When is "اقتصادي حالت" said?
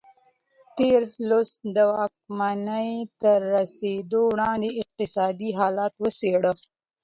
4.81-5.93